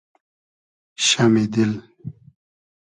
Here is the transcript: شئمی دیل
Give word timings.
شئمی 1.05 1.45
دیل 1.53 1.71